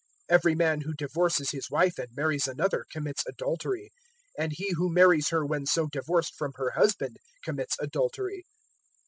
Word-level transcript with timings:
016:018 0.31 0.35
Every 0.39 0.55
man 0.55 0.81
who 0.81 0.93
divorces 0.95 1.51
his 1.51 1.69
wife 1.69 1.99
and 1.99 2.07
marries 2.15 2.47
another 2.47 2.87
commits 2.91 3.23
adultery; 3.27 3.91
and 4.35 4.51
he 4.51 4.71
who 4.71 4.91
marries 4.91 5.29
her 5.29 5.45
when 5.45 5.67
so 5.67 5.85
divorced 5.91 6.33
from 6.35 6.53
her 6.55 6.71
husband 6.71 7.17
commits 7.43 7.75
adultery. 7.79 8.43